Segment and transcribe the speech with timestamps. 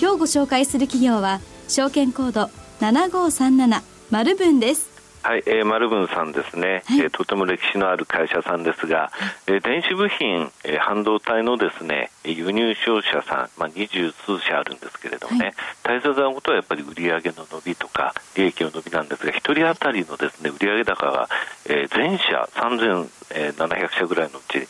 [0.00, 4.88] 今日ご紹介する企業は証券コード7537マルブンです。
[5.24, 9.10] はい、えー、マルブンさんですね、はい、えー、とても歴史のある会社さんですが、
[9.48, 21.28] えー、電子部品、えー、半導体のですね輸入商社さん、まあ、二十数社あるんですけれどもね、はい、大切なことはやっぱり売上の伸びとか利益の伸びなんですが、1人当たりのですね売上高が、
[21.68, 24.68] えー、全社3700社ぐらいのうち、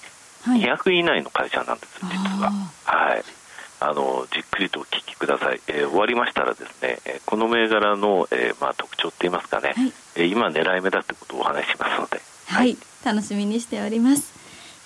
[0.49, 2.51] 200位以内の会社なんです、実は。
[2.87, 3.38] はい
[3.81, 14.39] あのじっくりとお聞きください、えー、終わりましたらですね、えこの銘柄の、えー、まあ、特徴って言いますかね、はい、え今狙い目だってことをお話ししますので、はい、はい、楽しみにしております。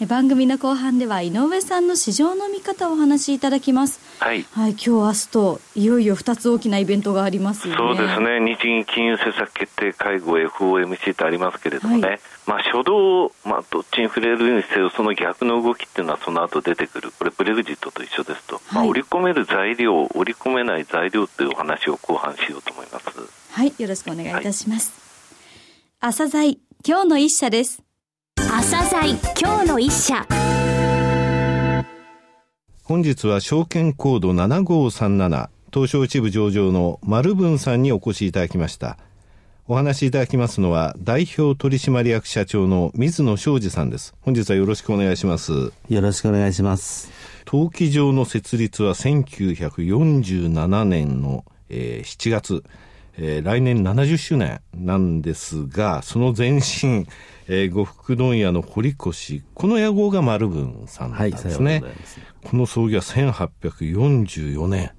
[0.07, 4.01] 番組の後半では井上さんの市場の見方をお話しいただきます。
[4.23, 4.47] はい。
[4.53, 8.39] はい、今日明日といよいよ2つ大きなイベントがあります、ね、そうですね。
[8.39, 12.09] 日銀金融政策決定会合 FOMC とありますけれどもね。
[12.09, 17.11] はい、まあ初動、まあどっちに触れるにせよその逆の動きっていうのはその後出てくる。
[17.19, 18.57] これブレグジットと一緒ですと。
[18.57, 23.07] はい、まあ織り込める材料、織り込めない材料というお話を後半しようと思います。
[23.51, 24.93] はい、よろしくお願いいたします。
[26.01, 26.57] はい、朝鮮
[26.87, 27.83] 今日の一社です。
[28.37, 30.25] 朝鮮今日の一社
[32.93, 38.99] 本日は証券コード7537東証一部上場の丸文さんにお越しいただきました。
[39.67, 44.15] お話しいただきますのは代表取締役社長の水野昌司さんです。
[44.21, 45.73] 本日はよろしくお願いします。
[45.89, 47.11] よろしくお願いします。
[47.47, 52.63] 登記上の設立は1947年の、えー、7月
[53.19, 57.07] えー、来年70周年なんですが、その前身、
[57.49, 61.81] えー、呉服問屋の堀越、この屋号が丸文さんなんですね。
[61.83, 61.93] はい、
[62.45, 64.93] この創業は1844年。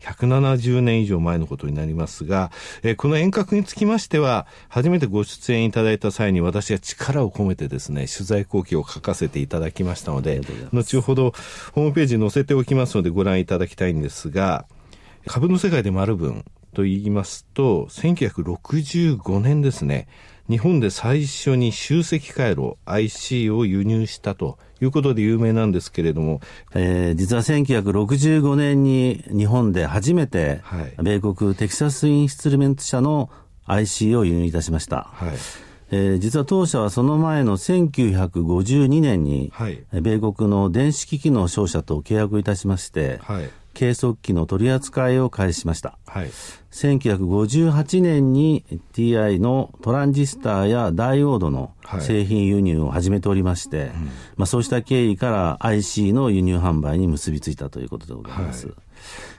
[0.00, 10.40] 170年以上前のことになりますが、えー、この遠隔につきましては、初めてご出演いただいた際に私は力を込めてですね、取材後期を書かせていただきましたので、
[10.72, 11.32] 後ほど
[11.72, 14.66] ホームページに載せておきますのでご覧いただきたいんですが、
[15.26, 16.44] 株の世界で丸文
[16.74, 20.08] と言いますと、1965年ですね、
[20.48, 26.40] 日本で最初に集積回路 IC を輸入したということで有名なんですけれども、
[26.74, 30.62] えー、実は1965年に日本で初めて、
[31.02, 33.30] 米国テキサスインストゥルメント社の
[33.66, 35.10] IC を輸入いたしました。
[35.12, 35.30] はい。
[35.90, 45.98] えー、実は当社はその前の1952年に、はい、米国の電子機器の商社と契約いたしまして、はい、計測器の取り扱いを開始しました。
[46.08, 46.30] はい、
[46.72, 53.90] 1958年に TI のトランジスタやダイオードの製品輸入を始めておりまして、はい、
[54.36, 58.66] まあ、そうした経緯から IC の輸入販売に結びついたということでございます。
[58.66, 58.76] はい、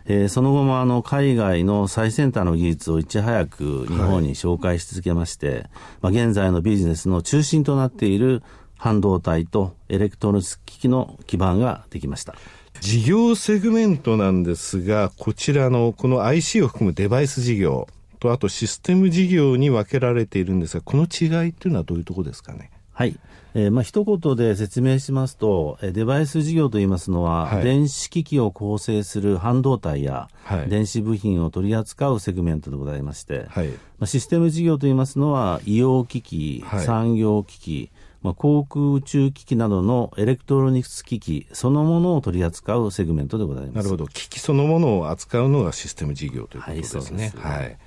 [0.06, 8.42] えー、その後もあの海外の最先端の技術をいち早く日本に紹介し続けまして、はい、まあ、現在のビジネスの中心となっている
[8.78, 12.36] 半導体とエレクトロニクス機器の基盤ができました。
[12.82, 17.88] 事業セグメントなんですが、こちらのこの IC を含むデバイス事業
[18.20, 22.72] と、あとシステム事業に分けられているんですが、この違いっていうのはどういうところですかね？
[22.94, 23.16] はい。
[23.56, 37.90] えー、まあ一言で説明しますと、デバイス事業といいますのは、はい、電子機器を構成する半導体や、はい、電子部品を取り扱うセグメントでございまして、はい、まあ、システム事業といいますのは、医療機器、産業機器、
[38.22, 43.76] まあ、航空宇宙機器などのエレクトロニクス機器そのものを取り扱うセグメントでございます。
[43.76, 44.08] なるほど。
[44.08, 47.32] 機器そのものを扱うのがシステム事業ということですね。
[47.38, 47.58] はい。
[47.60, 47.78] はい、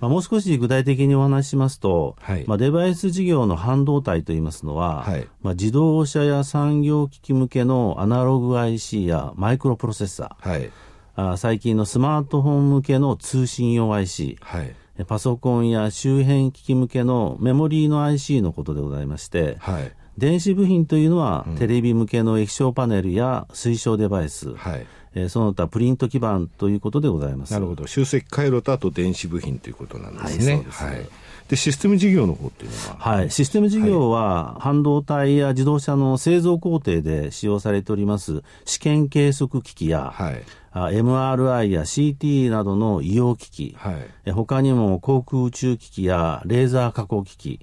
[0.00, 10.70] まあ、もう少し具体的にお話ししますと、はい、まあ、デバイス事業の半導体といいますのは、はい、まあ、自動車や産業機器向けのアナログ IC やマイクロプロセッサー、はい、
[11.14, 14.74] あ最近のスマートフォン向けの通信用 IC、はい
[15.06, 27.52] パソコンや周辺機器向けのメモリーの IC のことでございまして、はい、電子部品というのは、うん、テレビ向けの液晶パネルや水晶デバイス、はいえー、その他プリント基板ということでございます。
[27.52, 27.86] なるほど。
[27.86, 30.64] 集積回路とあと電子部品ということなんですね。
[30.70, 31.08] はい、はい
[31.48, 32.96] で、システム事業の方っていうのは？
[32.98, 33.30] はい。
[33.30, 40.42] システム事業は、半導体や自動車の製造工程で使用されております試験計測機器や、はい、
[40.74, 47.60] MRI や CT などの医療機器、はい、他にも航空宇宙機器やレーザー加工機器、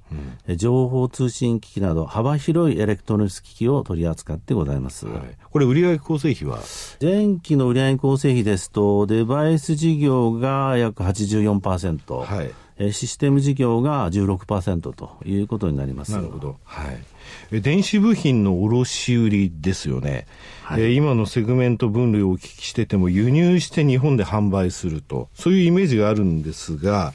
[0.47, 5.05] うん、情報通信機器など幅広いエレクトロニクス機器を取り扱ってございます。
[5.05, 6.59] はい、これ売上構成比は？
[7.01, 12.51] 前期の売上構成比ですと、デバイス事業が約84%、はい、
[12.91, 16.11] システム事業が16%ということになります。
[16.11, 16.57] なるほど。
[16.63, 17.15] はい。
[17.51, 20.27] 電子部品の卸売ですよね、
[20.63, 27.13] はい、今のセグメント分類をお聞きしてても輸入して日本で販売するとそういうイメージがあるんですが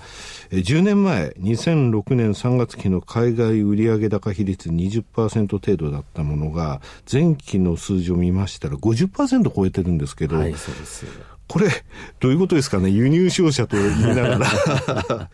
[0.51, 6.81] 10年前2006年3月期の海外売上高比率20%程度だったものが
[7.11, 11.07] 前期の数字を見ましたら50%超えてるんですけど、はい、そうです
[11.51, 11.69] これ、
[12.21, 14.39] どういうことですかね、輸入商社と言いながら。
[14.39, 15.29] はい、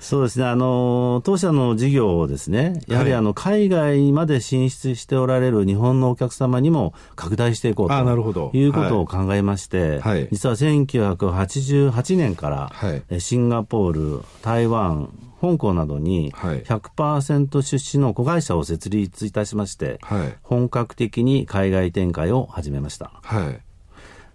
[0.00, 15.10] そうですね、あの、当社の事業をですね、やはりあの、海外まで進出しておられる日本のお客様にも拡大していこうということを考えまして、はい、実は1988年から、はい、シンガポール、台湾、
[15.42, 23.10] 香港などに100%出資の子会社を設立いたしまして、はい、本格的に海外展開を始めました。
[23.22, 23.60] はい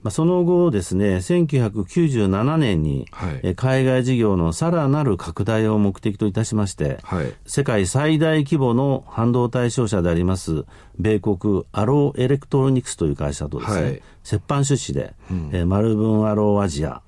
[0.02, 10.66] まあ、その後ですね、1997年に、はい、海外事業のさらなる拡大を目的といたしまして、はい、世界最大規模の半導体商社であります、
[10.98, 14.02] 米国アローエレクトロニクスという会社とですね、はい、
[14.32, 17.02] 折半出資で、うん、えマルブンアローアジア、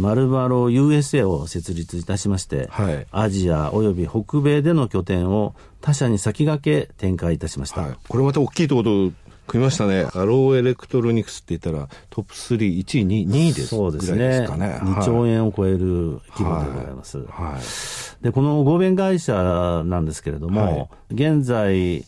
[0.00, 7.82] マルブンアロー USA を設立いたしまして、はい、アジアおよび北米での拠点を他社に先駆け展開いたしました。
[7.82, 9.12] はい、これまた大きいところ
[9.46, 10.06] 組みましたね。
[10.14, 14.18] アローエレクトロニクスって言ったら、トップ3、1位、2位ですそうですね。
[14.18, 14.78] ですかね。
[14.82, 17.18] 2兆円を超える規模でございます。
[17.18, 17.26] はい。
[17.26, 22.04] はい、で、この合弁会社なんですけれども、はい、現在、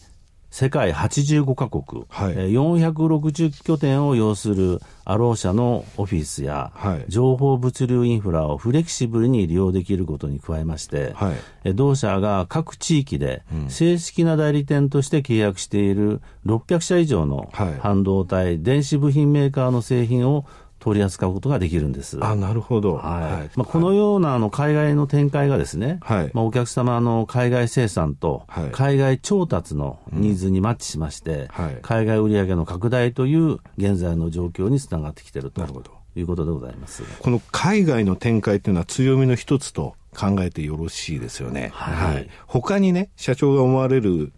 [0.54, 6.70] 世界85カ国、はい、460拠点を擁するアロー社のオフィスや、
[7.08, 11.34] 情報物流インフラをフレキシブルに利用できることに加えまして、は
[11.64, 17.50] い、同社が各地域で正式な代理店として契約している600社以上の
[17.80, 20.46] 半導体、電子部品メーカーの製品を
[20.84, 22.22] 取り扱うことができるんです。
[22.22, 22.96] あなるほど。
[22.96, 23.50] はい。
[23.56, 37.02] まあ、このようなあの海外の展開がですね、はい、まあ、お客様の海外生産と海外調達のニーズにマッチしまして、はい、海外売上の拡大という現在の状況につながってきているということでございます。
[37.20, 41.70] この海外の展開というのは強みの一つと考えてよろしいですよね。
[41.72, 42.14] はい。
[42.16, 44.34] はい、他にね、社長が思われる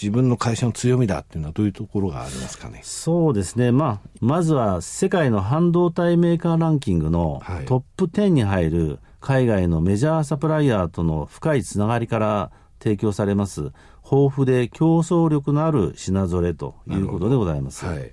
[0.00, 2.80] 自分の会社の強みだっていうのはどういうところがありますかね？
[2.84, 3.72] そうですね。
[3.72, 13.72] まあ、まずは世界の半導体メーカーランキングのトップ10に入る海外のメジャーサプライヤーとの深いつながりから提供されます
[14.10, 17.84] 豊富で競争力のある品ぞれということでございます。
[17.84, 18.12] はい。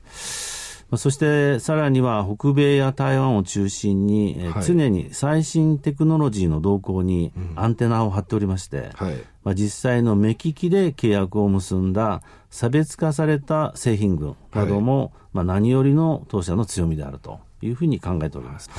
[0.97, 9.15] そしてさらには北米や台湾を中心に、はい、常に最新テクノロジーの動向にアンテナを張っておりまして、うんはい、
[9.45, 18.69] まあ、実際の目利きで契約を結んだ差別化された製品群なども、はい、まあ、何よりの当社の強みであるというふうに考えております。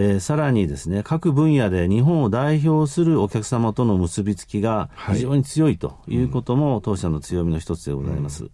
[0.00, 8.44] えー、さらにですね、各分野で日本を代表するお客様との結びつきが非常に強いということも当社の強みの一つでございます。
[8.44, 8.50] うん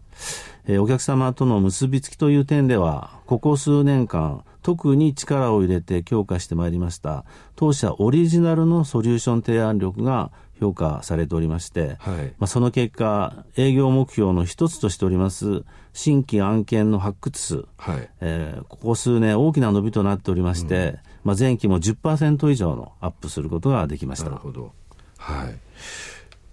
[0.67, 10.31] えー、お客様との結びつきという点では、ここ数年間、特に力を入れて強化してまいりました、当社オリジナルのソリューション提案力が
[10.61, 24.31] 評価されておりまして、はい、まあ、その結果、営業目標の一つとしております、新規案件の発掘数、はい、えー、ここ数年大きな伸びとなっておりまして、うん、まあ、前期も10%以上のアップすることができました。
[24.31, 24.73] なるほど。
[25.19, 25.59] はい。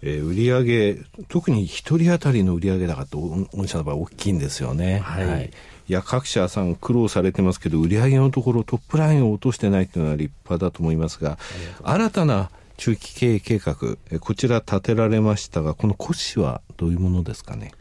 [0.04, 3.18] えー、売上特に一人当たりの売上高って
[3.56, 5.00] 御社の場合大きいんですよね。
[5.00, 5.52] はい、はい。
[5.88, 11.38] いや、各社さん苦労されてますけど、売上のところトップラインを落としてないというのは立派だと思いますが、
[11.84, 12.50] 新たな
[12.82, 13.76] 中期経営計画、
[14.20, 17.74] こちら立てられましたが、この骨子はどういうものですかね？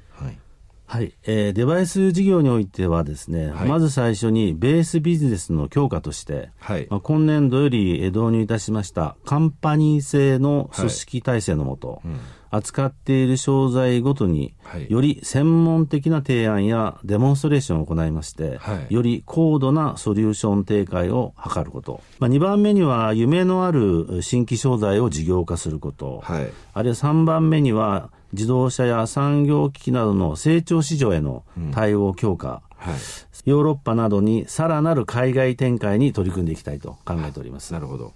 [0.85, 14.54] はい、えー、デバイス事業においてはですね、はい、まず最初にベースビジネスの強化として、はい、まあ、今年度より導入いたしましたカンパニー制の組織体制のもと、はいうん、扱っている商材ごとに、
[14.88, 33.00] より専門的な提案やデモンストレーションを行いまして、より高度なソリューション展開を図ること、まあ、2番目には夢のある新規商材を事業化すること、あるいは3番目には自動車や産業機器などの成長市場への対応強化、うんはい、
[33.45, 37.73] ヨーロッパなどにさらなる海外展開に取り組んでいきたいと考えております。
[37.73, 38.12] なるほど。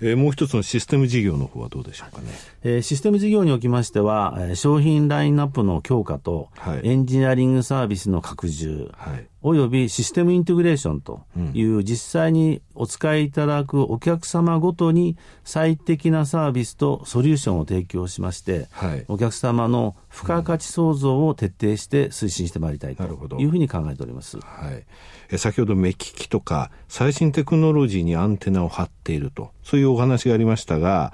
[0.00, 2.28] えー、もう一つのシステム事業の方はどうでしょうかね。
[2.64, 11.22] えー、システム事業におきましては、えー、商品ラインナップの強化と、はい、エンジニアリングサービスの拡充、はい、およびシステムインテグレーションと
[11.54, 23.04] いう、実際にお使いいただくお客様ごとに最適なサービスとソリューションを提供しまして、はい、お客様の付加価値創造を徹底して推進してまいりたいと
[23.38, 24.38] いうふうに考えております。
[24.38, 25.38] はい。
[25.38, 31.12] 先ほど目利きとか最新テクノロジーにアンテナを張っていると、そういうお話がありましたが、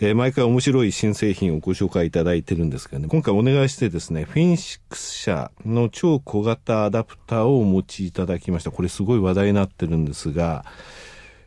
[0.00, 8.70] えー、毎回面白い新製品をご紹介いただいてるんですけどね、今回お願いしてですね、フィンシックス社の超小型アダプターをお持ちいただきました。
[8.70, 10.64] これすごい話題になってるんですが、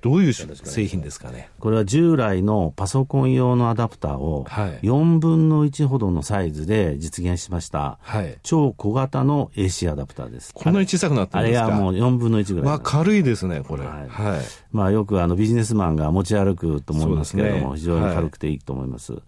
[0.07, 10.53] どういう製品ですかねこれは従来のパソコン用のアダプターを4分の1ほどのサイズで実現しました、はい、超小型の AC アダプターです。
[10.53, 11.65] こんなに小さくなってるんですか？
[11.65, 12.65] あれがもう4分の1ぐらい。
[12.65, 13.83] まあ軽いですね、これ。
[13.83, 14.07] はい。
[14.07, 19.21] はい、まあよくあのビジネスマンが持ち歩くと思いますけれども、ね、非常に軽くていいと思います、はい、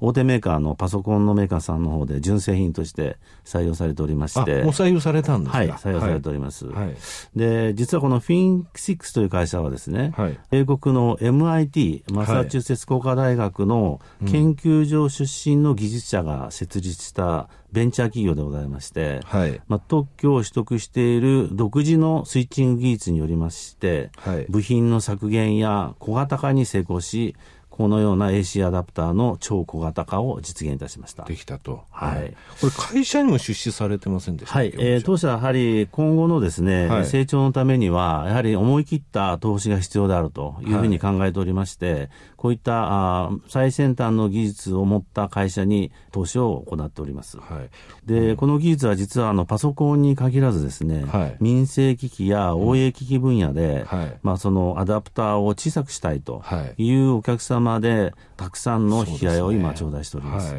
[0.00, 4.62] 大手メーカーのパソコンのメーカーさんの方で純正品として採用されておりまして。
[4.62, 5.58] もう採用されたんですか？
[5.58, 6.66] はい、採用されております。
[6.66, 6.96] はい、
[7.36, 27.36] で、実はこのフィン6という会社はですね、はい、英国の MIT、マサチューセッツ工科大学の研究所出身の技術者が設立したベンチャー企業でございまして、はい、まあ、特許を取得している独自のスイッチング技術によりまして、はい、部品の削減や小型化に成功し、
[27.76, 31.24] このような AC アダプターの超小型化を実現いたしました。
[31.24, 31.84] できたと。
[31.90, 32.34] はい。
[32.58, 34.72] これ会社にも出資されてませんでしたはい。
[34.78, 47.36] えー、当社はやはり今後のですね、はい、成長のためには、やはり思い切った投資が必要であるというふうに考えておりまして、はい、こういったあ最先端の技術を持った会社に投資を行っております。
[47.36, 47.68] はい。
[48.06, 56.42] で、この技術は実はあのパソコンに限らずですね、はい、民生機器や応援機器分野で、はい、まあそのアダプターを小さくしたいと
[56.78, 60.54] いうお客様までたくさんの引き合いを今頂戴しております。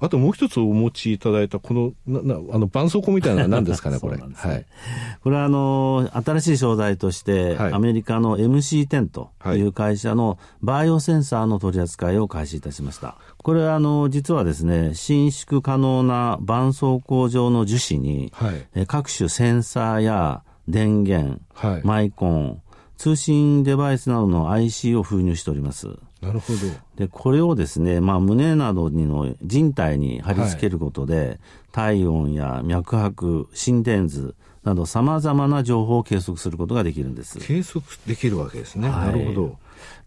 [0.00, 4.16] あともう一つお持ちいただいた、この、な、な、あの、絆創膏みたいなのは何ですかね、 これ。
[4.18, 4.66] ね、はい。
[5.22, 13.16] これは、あの、新しい商材として、はい、アメリカの MC10 という会社のバイオセンサーの取り扱いを開始いたしました。
[13.38, 22.60] これは、あの、実はですね、伸縮可能な絆創膏状の樹脂に、はい、各種センサーや電源、はい、マイコン、
[22.96, 25.88] 通信デバイスなどの IC を封入しております。
[26.24, 26.58] なるほど。
[26.96, 31.38] で、これをですね、まあ、胸などにの人体に貼り付けることで、はい、
[31.72, 37.38] 体温や脈拍、心電図など様々な情報を計測することができるんです。
[37.38, 38.88] 計測できるわけですね。
[38.88, 39.58] はい、なるほど。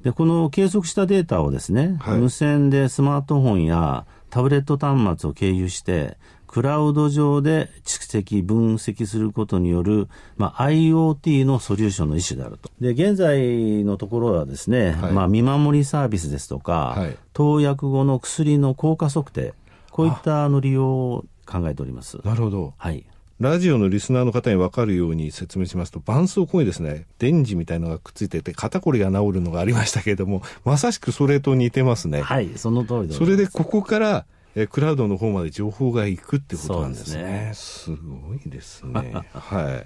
[0.01, 12.69] で、この計測したデータをですね、はい、無線でスマートフォンやタブレット端末を経由して、クラウド上で蓄積、分析することによる、まあ、IoT のソリューションの一種であると。
[12.79, 19.53] で、現在のところはですね、はい、まあ、見守りサービスですとか、はい、投薬後の薬の効果測定、
[19.91, 22.17] こういったあの利用を考えております。
[22.23, 22.73] なるほど。
[22.77, 23.05] はい。
[23.39, 32.21] ラジオのリスナーの方に分かるように説明しますと、絆創膏にですね、電磁みたいのがくっついてて、肩こりが治るのがありましたけれども、まさしくそれと似てますね。
[32.21, 34.25] はい、その通りでそれでここから、
[34.59, 37.51] えクラウドの方まで情報が行くってことなんですね。
[37.53, 39.13] すねすごいですね。
[39.31, 39.85] は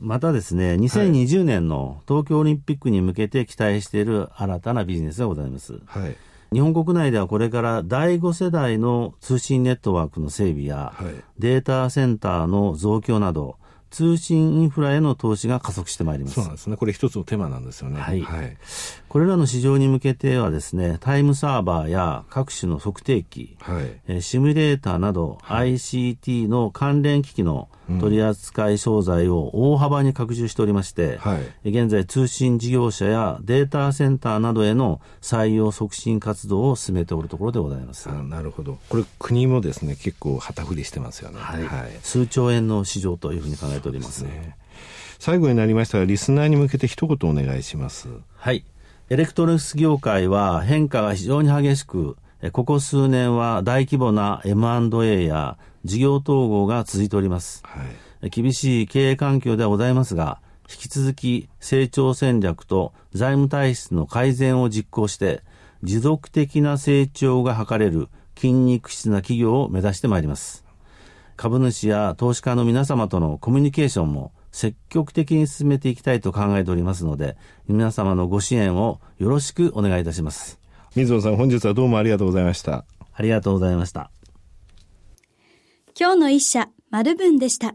[0.00, 5.78] またですね、2020年の東京オリンピックに向けて期待している新たなビジネスがございます。
[5.86, 6.16] はい。
[6.52, 13.56] 日本国内ではこれから第5世代の通信ネットワークの整備や、はい、データセンターの増強など、
[13.90, 16.34] 通信インフラへの投資が加速してまいります。
[16.34, 16.76] そうなんですね。
[16.76, 18.00] これ一つのテーマなんですよね。
[18.00, 18.20] はい。
[18.22, 18.56] はい、
[19.08, 27.68] これらの市場に向けてはですね、タイムサーバーや各種の測定器、はい、えシミュレーターなど、はい、ICT の関連機器の
[28.00, 38.08] 取扱商材を大幅に拡充しておりまして、はい、現在通信事業者やデータセンターなどへの採用促進活動を進めておるところでございます。
[38.08, 38.78] なるほど。
[38.90, 41.38] これ国もですね、結構旗振りしてますよね。
[41.40, 41.64] はい。
[41.64, 44.24] はい、数兆円の市場というふうに考えております。
[44.24, 44.56] ね、
[45.18, 48.08] 最後になりましたが、リスナーに向けて一言お願いします。
[48.36, 48.64] はい。
[49.10, 52.16] エレクトロニクス業界は変化が非常に激しく、
[52.52, 57.62] ここ数年は大規模な M&A や事業統合が続いております。
[57.64, 57.80] は
[58.22, 65.42] い、厳しい経営環境ではございますが、引き続き成長戦略と財務体質の改善を実行して、
[65.82, 70.67] 持続的な成長が図れる筋肉質な企業を目指してまいります。
[71.38, 77.36] 株主や投資家の皆様とのコミュニケーションも積極的に進めていきたいと考えておりますので、
[77.68, 80.58] 皆様のご支援をよろしくお願いいたします。
[80.96, 82.84] 水野さん、本日はどうもありがとうございました。
[83.14, 84.10] ありがとうございました。
[85.98, 87.74] 今日の一社、丸文でした。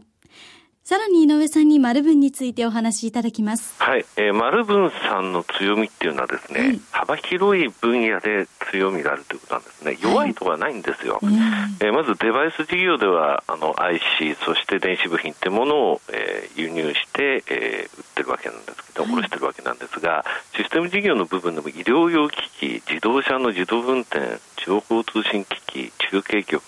[0.86, 3.82] さらに井上さんに丸文についてお話しいただきます。
[3.82, 9.96] はい、えー、丸文さんの強みっていうのはですね、はい、幅広い分野で強みがあるということなんですね。
[10.02, 11.20] 弱いとはないんですよ。
[11.22, 11.34] はい、
[11.80, 20.22] えー、まずデバイス事業ではあの IC そして電子部品ってものを、えー、輸入して、えー、売ってるわけなんですけど、卸してるわけなんですが、
[20.54, 26.62] システム事業の部分でも医療用機器、自動車の自動運転、情報通信機器、中継局、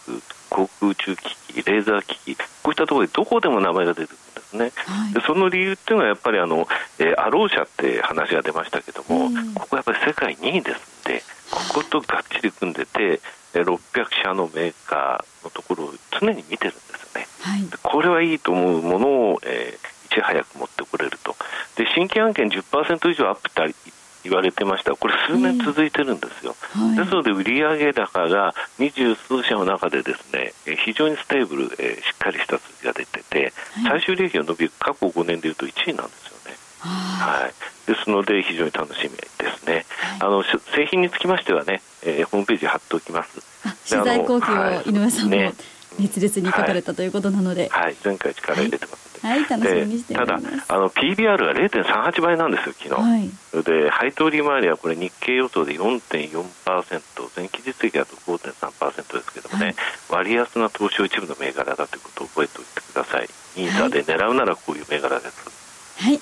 [0.51, 6.67] 航空宇宙機器、レーザー機器、こういったところでどこでも名前が出てくるんですね、はい、でその理由っていうのはやっぱりあの、
[6.99, 13.21] えー、アロー社って話が出ましたけども、うん、ここやっぱり世界2位ですんで、こことがっちり組んでて、
[13.55, 13.79] 600
[14.23, 21.37] 社のメーカーのところを常に見てるんですよね、はい、これはいいと思うものを、えー、いち早く持ってこれると、
[21.77, 23.96] で新規案件10%以上アップって言
[24.33, 24.95] われてました。
[24.97, 30.53] これ数年続いてるんですよ、えーはい、ですので売上高が二十数社の中でですね
[30.85, 33.53] 非常に stable、えー、しっかりした数字が出てて、
[33.85, 36.57] はい、最終利益の伸び過去5年でいうと1位なんですよね。
[36.81, 39.85] はい、ですので非常に楽しみですね、はい、
[40.21, 43.41] あの製品につきましてはね、えー、ホームページ貼っておきます。
[43.89, 45.53] 取材後期を井上さんも、ね、
[45.99, 53.31] 熱烈に書かれたということなので、はい、前回力入れてますはい、楽しみにしてただあの PBR は0.38倍なんですよ昨日、はい、
[53.65, 59.75] で配当利回りはこれ日経予想で4.4%前期実績だと5.3%ですけどもね、はい、
[60.11, 63.29] 割安な東証一部の銘柄だということを覚えておいてください。
[63.57, 66.03] ニーサで狙うならこういう銘柄です。
[66.03, 66.21] はい。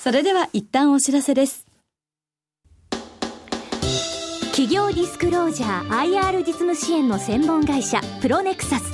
[0.00, 1.66] それでは一旦お知らせです。
[4.50, 8.93] 企業ディスクロージャー IR 実務支援の専門会社プロネクサス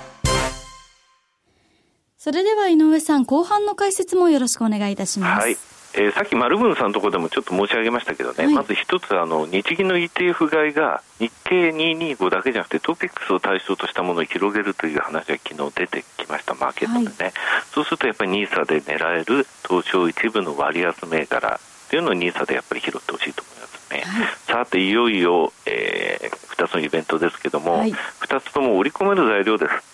[2.23, 5.41] それでは井上さん、後半の解説もよろしくお願いいたします。
[5.41, 5.57] はい。
[5.95, 17.33] えー、さっき丸文さんのところでもちょっと申し上げましたけどね、はい、まず一つあの、日銀の ETF 買いが日経225だけじゃなくてトピックスを対象としたものを広げるという話が昨日出てきました、マーケットでね、はい、
[17.73, 21.59] そうするとやっぱり NISA で狙える東証一部の割安銘柄
[21.89, 24.03] というのを NISA でやっぱり拾ってほしいと思いますね。
[24.05, 29.90] はい、さて、いよいよ、えー、2つのイベントですけども、はい、2つとも織り込める材料です。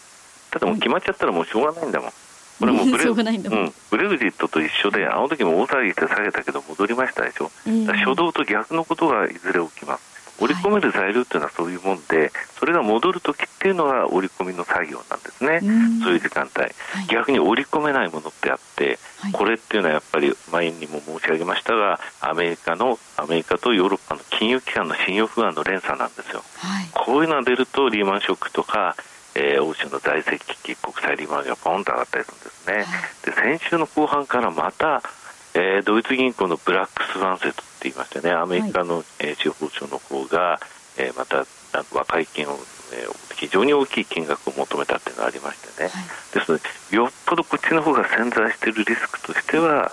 [0.60, 2.12] ただもう決まっちゃったらもうしょうがないんだもん。
[2.60, 10.18] これもブレ,、うん、ブレグジットと一緒で、あの時も大騒ぎして下げたけど戻りましたでしょ、えー、初動と逆のことがいずれ起きます。
[10.40, 15.60] 織り込める材料っていうのはそういうもんで、それが戻るときっていうのが織り込みの作業なんですね、
[16.04, 16.74] そういう時間帯、はい、
[17.08, 26.44] 逆に織り込めないものってあって、はい、これっていうのはやっぱり前にも申し上げましたが、アメリカのアメリカとヨーロッパの金融機関の信用不安の連鎖なんですよ。
[26.58, 28.96] はい、こういうのが出るとリーマンショックとか
[29.38, 32.86] えー、欧州の財政危機、国際利回りがポンと上がったりするんですね、
[33.24, 35.04] で先週の後半からまた、
[35.54, 40.60] えー、ドイツ銀行のブラックスワン説って言いましてね、アメリカの、えー、司法省の方が、
[40.98, 41.46] えー、また
[41.94, 42.58] 和解金を、
[42.94, 46.64] えー、非常に大きい金額を求めたっていうのがありましてね、はい、ですので、
[46.96, 49.92] よっぽどこっちの方が潜在しているリスクとしては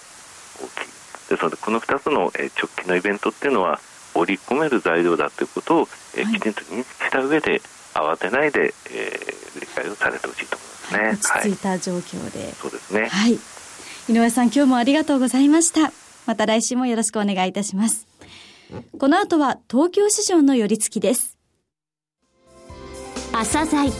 [0.58, 0.94] 大きい。
[1.28, 3.80] ですので、この2つの、えー、直近のイベントっていうのは、
[4.14, 7.60] 織り込める材料だということを、えー、きちんと認識した上で、
[7.94, 13.08] 慌てないで、えー、理解をされてほしいと思いますね、はい、落ち着いた状況で、はい、そうですね。
[13.08, 13.38] はい。
[14.08, 15.92] 井上さん今日もありがとうございました。
[16.26, 18.06] また来週もよろしくお願いいたします。
[18.98, 21.38] この後は東京市場の寄り付きです。
[23.32, 23.90] 朝鮮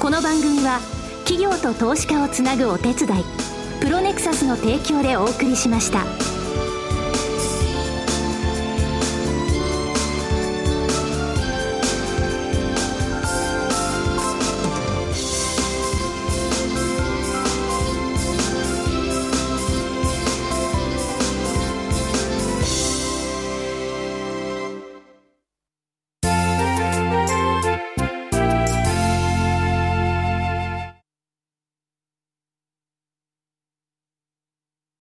[0.00, 0.80] この番組は
[1.24, 3.24] 企業と投資家をつなぐお手伝い
[3.80, 6.27] プロネクサスの提供でお送りしました。